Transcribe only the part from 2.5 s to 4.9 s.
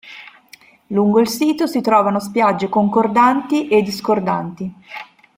concordanti e discordanti.